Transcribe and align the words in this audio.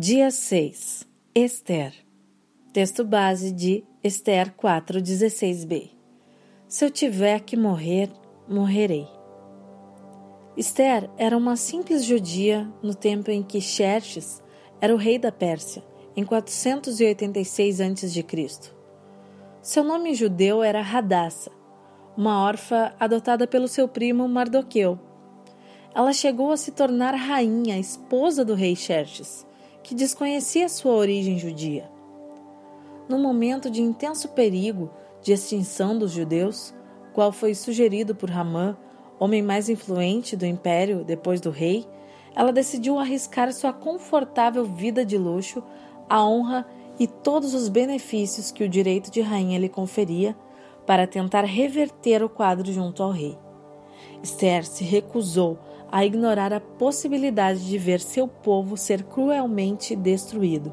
Dia 0.00 0.30
6 0.30 1.08
Esther 1.34 1.92
Texto 2.72 3.04
base 3.04 3.50
de 3.50 3.82
Esther 4.00 4.54
4,16b 4.54 5.90
Se 6.68 6.84
eu 6.84 6.88
tiver 6.88 7.40
que 7.40 7.56
morrer, 7.56 8.08
morrerei. 8.48 9.08
Esther 10.56 11.10
era 11.18 11.36
uma 11.36 11.56
simples 11.56 12.04
judia 12.04 12.72
no 12.80 12.94
tempo 12.94 13.32
em 13.32 13.42
que 13.42 13.60
Xerxes 13.60 14.40
era 14.80 14.94
o 14.94 14.96
rei 14.96 15.18
da 15.18 15.32
Pérsia, 15.32 15.82
em 16.14 16.24
486 16.24 17.80
a.C. 17.80 18.24
Seu 19.60 19.82
nome 19.82 20.14
judeu 20.14 20.62
era 20.62 20.80
Radassa, 20.80 21.50
uma 22.16 22.44
órfã 22.44 22.92
adotada 23.00 23.48
pelo 23.48 23.66
seu 23.66 23.88
primo 23.88 24.28
Mardoqueu. 24.28 24.96
Ela 25.92 26.12
chegou 26.12 26.52
a 26.52 26.56
se 26.56 26.70
tornar 26.70 27.16
rainha, 27.16 27.76
esposa 27.80 28.44
do 28.44 28.54
rei 28.54 28.76
Xerxes 28.76 29.47
que 29.88 29.94
desconhecia 29.94 30.68
sua 30.68 30.92
origem 30.92 31.38
judia. 31.38 31.90
No 33.08 33.18
momento 33.18 33.70
de 33.70 33.80
intenso 33.80 34.28
perigo 34.28 34.90
de 35.22 35.32
extinção 35.32 35.98
dos 35.98 36.12
judeus, 36.12 36.74
qual 37.14 37.32
foi 37.32 37.54
sugerido 37.54 38.14
por 38.14 38.28
Ramã, 38.28 38.76
homem 39.18 39.40
mais 39.40 39.70
influente 39.70 40.36
do 40.36 40.44
império 40.44 41.04
depois 41.04 41.40
do 41.40 41.48
rei, 41.48 41.86
ela 42.36 42.52
decidiu 42.52 42.98
arriscar 42.98 43.50
sua 43.50 43.72
confortável 43.72 44.66
vida 44.66 45.06
de 45.06 45.16
luxo, 45.16 45.64
a 46.06 46.22
honra 46.22 46.66
e 47.00 47.06
todos 47.06 47.54
os 47.54 47.70
benefícios 47.70 48.52
que 48.52 48.64
o 48.64 48.68
direito 48.68 49.10
de 49.10 49.22
rainha 49.22 49.58
lhe 49.58 49.70
conferia 49.70 50.36
para 50.86 51.06
tentar 51.06 51.46
reverter 51.46 52.22
o 52.22 52.28
quadro 52.28 52.70
junto 52.70 53.02
ao 53.02 53.10
rei. 53.10 53.38
Esther 54.22 54.66
se 54.66 54.84
recusou 54.84 55.58
a 55.90 56.04
ignorar 56.04 56.52
a 56.52 56.60
possibilidade 56.60 57.66
de 57.66 57.78
ver 57.78 58.00
seu 58.00 58.28
povo 58.28 58.76
ser 58.76 59.04
cruelmente 59.04 59.96
destruído. 59.96 60.72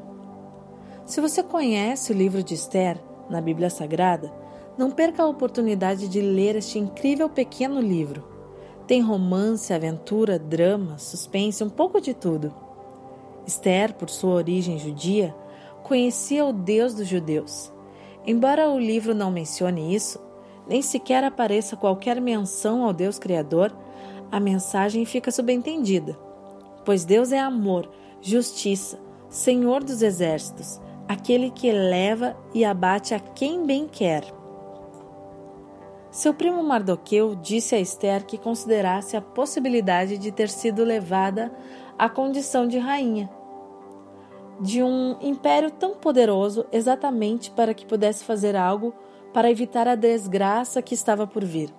Se 1.04 1.20
você 1.20 1.42
conhece 1.42 2.12
o 2.12 2.14
livro 2.14 2.42
de 2.42 2.54
Esther 2.54 2.98
na 3.30 3.40
Bíblia 3.40 3.70
Sagrada, 3.70 4.32
não 4.76 4.90
perca 4.90 5.22
a 5.22 5.28
oportunidade 5.28 6.08
de 6.08 6.20
ler 6.20 6.56
este 6.56 6.78
incrível 6.78 7.28
pequeno 7.28 7.80
livro. 7.80 8.24
Tem 8.86 9.00
romance, 9.00 9.72
aventura, 9.72 10.38
drama, 10.38 10.98
suspense, 10.98 11.64
um 11.64 11.70
pouco 11.70 12.00
de 12.00 12.12
tudo. 12.12 12.52
Esther, 13.46 13.94
por 13.94 14.10
sua 14.10 14.34
origem 14.34 14.78
judia, 14.78 15.34
conhecia 15.82 16.44
o 16.44 16.52
Deus 16.52 16.94
dos 16.94 17.06
judeus. 17.06 17.72
Embora 18.26 18.68
o 18.68 18.78
livro 18.78 19.14
não 19.14 19.30
mencione 19.30 19.94
isso, 19.94 20.20
nem 20.68 20.82
sequer 20.82 21.22
apareça 21.22 21.76
qualquer 21.76 22.20
menção 22.20 22.84
ao 22.84 22.92
Deus 22.92 23.18
Criador, 23.18 23.72
a 24.30 24.40
mensagem 24.40 25.04
fica 25.04 25.30
subentendida. 25.30 26.18
Pois 26.84 27.04
Deus 27.04 27.32
é 27.32 27.38
amor, 27.38 27.90
justiça, 28.20 28.98
Senhor 29.28 29.82
dos 29.82 30.02
exércitos, 30.02 30.80
aquele 31.08 31.50
que 31.50 31.68
eleva 31.68 32.36
e 32.54 32.64
abate 32.64 33.14
a 33.14 33.20
quem 33.20 33.66
bem 33.66 33.88
quer. 33.88 34.24
Seu 36.10 36.32
primo 36.32 36.62
Mardoqueu 36.62 37.34
disse 37.34 37.74
a 37.74 37.80
Esther 37.80 38.24
que 38.24 38.38
considerasse 38.38 39.16
a 39.16 39.20
possibilidade 39.20 40.16
de 40.16 40.30
ter 40.30 40.48
sido 40.48 40.84
levada 40.84 41.52
à 41.98 42.08
condição 42.08 42.66
de 42.66 42.78
rainha 42.78 43.28
de 44.60 44.82
um 44.82 45.16
império 45.20 45.70
tão 45.70 45.94
poderoso 45.94 46.66
exatamente 46.72 47.50
para 47.50 47.74
que 47.74 47.86
pudesse 47.86 48.24
fazer 48.24 48.56
algo 48.56 48.94
para 49.32 49.50
evitar 49.50 49.86
a 49.86 49.94
desgraça 49.94 50.80
que 50.80 50.94
estava 50.94 51.26
por 51.26 51.44
vir. 51.44 51.72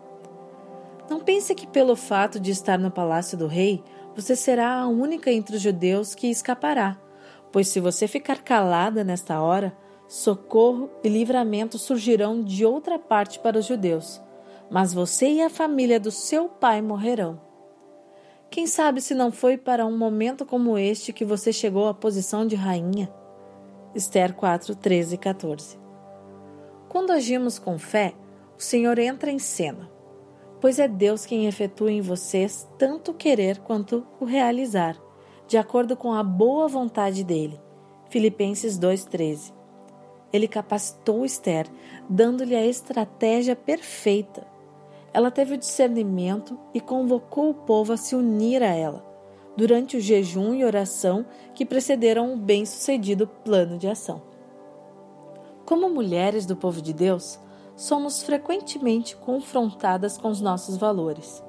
Não 1.10 1.22
pense 1.22 1.56
que 1.56 1.66
pelo 1.66 1.96
fato 1.96 2.40
de 2.40 2.52
estar 2.52 2.78
no 2.78 2.92
palácio 2.92 3.38
do 3.38 3.48
rei, 3.48 3.82
você 4.14 4.36
será 4.36 4.74
a 4.74 4.88
única 4.88 5.32
entre 5.32 5.56
os 5.56 5.62
judeus 5.62 6.14
que 6.14 6.28
escapará, 6.28 7.00
pois 7.52 7.70
se 7.70 7.80
você 7.80 8.08
ficar 8.08 8.44
calada 8.44 9.04
nesta 9.04 9.42
hora, 9.42 9.76
socorro 10.08 10.90
e 11.04 11.08
livramento 11.08 11.78
surgirão 11.78 12.44
de 12.44 12.66
outra 12.66 13.00
parte 13.00 13.40
para 13.40 13.58
os 13.58 13.66
judeus, 13.66 14.22
mas 14.70 14.94
você 14.94 15.30
e 15.30 15.42
a 15.42 15.50
família 15.50 16.00
do 16.00 16.12
seu 16.12 16.50
pai 16.50 16.82
morrerão. 16.82 17.40
Quem 18.50 18.68
sabe 18.68 19.02
se 19.02 19.14
não 19.14 19.32
foi 19.32 19.58
para 19.58 19.86
um 19.86 19.98
momento 19.98 20.46
como 20.46 20.78
este 20.78 21.14
que 21.14 21.24
você 21.24 21.54
chegou 21.54 21.88
à 21.88 21.94
posição 21.94 22.46
de 22.46 22.56
rainha? 22.56 23.10
Esther 23.96 24.34
4, 24.34 24.76
13 24.76 25.16
e 25.16 25.18
14. 25.18 25.80
Quando 26.90 27.12
agimos 27.12 27.60
com 27.60 27.78
fé, 27.78 28.14
o 28.58 28.62
Senhor 28.62 28.98
entra 29.00 29.32
em 29.32 29.40
cena 29.40 29.97
pois 30.60 30.80
é 30.80 30.88
Deus 30.88 31.26
quem 31.26 31.46
efetua 31.46 31.92
em 31.92 32.02
vocês 32.02 32.68
tanto 32.78 33.12
o 33.12 33.14
querer 33.14 33.60
quanto 33.60 34.06
o 34.20 34.26
realizar, 34.26 34.98
de 35.48 35.58
acordo 35.58 35.96
com 35.96 36.14
a 36.14 36.24
boa 36.24 36.68
vontade 36.68 37.24
dele. 37.24 37.60
Filipenses 38.10 38.78
2:13. 38.78 39.54
Ele 40.32 40.48
capacitou 40.48 41.24
Esther, 41.24 41.68
dando-lhe 42.10 42.56
a 42.56 42.66
estratégia 42.66 43.56
perfeita. 43.56 44.46
Ela 45.14 45.32
teve 45.32 45.54
o 45.54 45.58
discernimento 45.58 46.60
e 46.74 46.82
convocou 46.82 47.50
o 47.50 47.54
povo 47.54 47.94
a 47.94 47.98
se 47.98 48.16
unir 48.16 48.62
a 48.62 48.74
ela, 48.74 49.06
durante 49.56 49.98
o 49.98 50.02
jejum 50.02 50.54
e 50.54 50.66
oração 50.66 51.26
que 51.56 51.66
precederam 51.66 52.34
o 52.34 52.38
bem-sucedido 52.38 53.26
plano 53.26 53.78
de 53.78 53.88
ação. 53.88 54.22
Como 55.66 55.90
mulheres 55.90 56.46
do 56.46 56.56
povo 56.56 56.82
de 56.82 56.94
Deus, 56.94 57.40
somos 57.78 58.24
frequentemente 58.24 59.16
confrontadas 59.16 60.18
com 60.18 60.30
os 60.30 60.42
nossos 60.42 60.76
valores. 60.76 61.44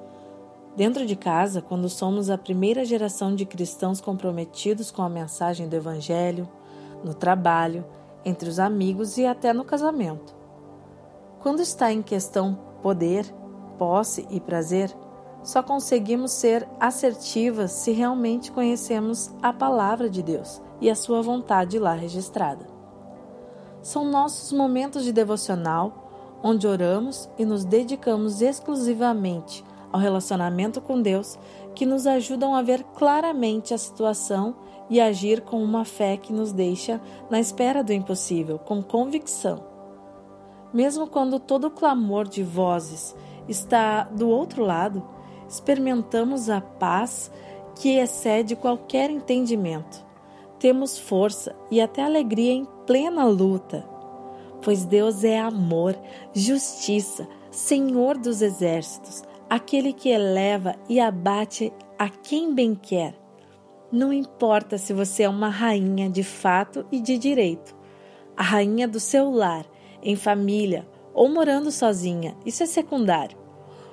Dentro 0.75 1.03
de 1.05 1.15
casa, 1.15 1.59
quando 1.59 1.89
somos 1.89 2.29
a 2.29 2.37
primeira 2.37 2.85
geração 2.85 3.33
de 3.33 3.45
cristãos 3.45 3.99
comprometidos 3.99 4.91
com 4.91 5.01
a 5.01 5.09
mensagem 5.09 5.67
do 5.67 5.75
Evangelho, 5.75 6.47
no 7.03 7.15
trabalho, 7.15 7.83
entre 8.23 8.47
os 8.47 8.59
amigos 8.59 9.17
e 9.17 9.25
até 9.25 9.51
no 9.51 9.65
casamento. 9.65 10.35
Quando 11.39 11.61
está 11.61 11.91
em 11.91 12.03
questão 12.03 12.59
poder, 12.83 13.25
posse 13.79 14.27
e 14.29 14.39
prazer, 14.39 14.95
só 15.41 15.63
conseguimos 15.63 16.31
ser 16.33 16.67
assertivas 16.79 17.71
se 17.71 17.91
realmente 17.91 18.51
conhecemos 18.51 19.31
a 19.41 19.51
palavra 19.51 20.09
de 20.09 20.21
Deus 20.21 20.61
e 20.79 20.91
a 20.91 20.95
sua 20.95 21.23
vontade 21.23 21.79
lá 21.79 21.93
registrada. 21.93 22.67
São 23.81 24.05
nossos 24.05 24.51
momentos 24.51 25.03
de 25.03 25.11
devocional 25.11 26.08
onde 26.43 26.67
oramos 26.67 27.29
e 27.37 27.45
nos 27.45 27.65
dedicamos 27.65 28.41
exclusivamente 28.41 29.63
ao 29.91 29.99
relacionamento 29.99 30.79
com 30.79 31.01
Deus, 31.01 31.37
que 31.73 31.85
nos 31.85 32.05
ajudam 32.05 32.53
a 32.53 32.61
ver 32.61 32.83
claramente 32.95 33.73
a 33.73 33.77
situação 33.77 34.55
e 34.89 34.99
agir 34.99 35.41
com 35.41 35.63
uma 35.63 35.85
fé 35.85 36.17
que 36.17 36.33
nos 36.33 36.51
deixa 36.51 37.01
na 37.29 37.39
espera 37.39 37.83
do 37.83 37.93
impossível, 37.93 38.59
com 38.59 38.81
convicção. 38.81 39.63
Mesmo 40.73 41.07
quando 41.07 41.39
todo 41.39 41.67
o 41.67 41.71
clamor 41.71 42.27
de 42.27 42.43
vozes 42.43 43.15
está 43.47 44.03
do 44.03 44.29
outro 44.29 44.63
lado, 44.63 45.03
experimentamos 45.47 46.49
a 46.49 46.61
paz 46.61 47.31
que 47.75 47.97
excede 47.97 48.55
qualquer 48.55 49.09
entendimento. 49.09 50.05
Temos 50.59 50.99
força 50.99 51.55
e 51.71 51.81
até 51.81 52.03
alegria 52.03 52.51
em 52.51 52.65
plena 52.85 53.25
luta 53.25 53.98
pois 54.61 54.85
Deus 54.85 55.23
é 55.23 55.39
amor, 55.39 55.95
justiça, 56.33 57.27
Senhor 57.51 58.17
dos 58.17 58.41
exércitos, 58.41 59.23
aquele 59.49 59.93
que 59.93 60.09
eleva 60.09 60.75
e 60.87 60.99
abate 60.99 61.73
a 61.97 62.09
quem 62.09 62.53
bem 62.53 62.75
quer. 62.75 63.15
Não 63.91 64.13
importa 64.13 64.77
se 64.77 64.93
você 64.93 65.23
é 65.23 65.29
uma 65.29 65.49
rainha 65.49 66.09
de 66.09 66.23
fato 66.23 66.85
e 66.91 66.99
de 66.99 67.17
direito, 67.17 67.75
a 68.37 68.43
rainha 68.43 68.87
do 68.87 68.99
seu 68.99 69.31
lar, 69.31 69.65
em 70.01 70.15
família 70.15 70.87
ou 71.13 71.27
morando 71.27 71.71
sozinha, 71.71 72.35
isso 72.45 72.63
é 72.63 72.65
secundário. 72.65 73.37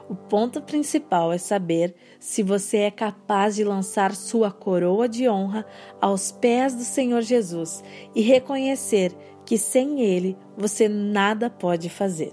O 0.08 0.14
ponto 0.14 0.62
principal 0.62 1.32
é 1.32 1.38
saber 1.38 1.94
se 2.20 2.42
você 2.42 2.78
é 2.78 2.90
capaz 2.92 3.56
de 3.56 3.64
lançar 3.64 4.14
sua 4.14 4.52
coroa 4.52 5.08
de 5.08 5.28
honra 5.28 5.66
aos 6.00 6.30
pés 6.30 6.74
do 6.74 6.84
Senhor 6.84 7.22
Jesus 7.22 7.82
e 8.14 8.20
reconhecer 8.20 9.12
que 9.46 9.56
sem 9.56 10.02
ele 10.02 10.36
você 10.58 10.88
nada 10.88 11.48
pode 11.48 11.88
fazer. 11.88 12.32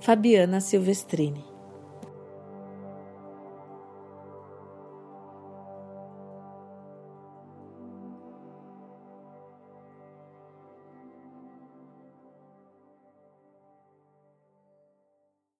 Fabiana 0.00 0.60
Silvestrini 0.60 1.51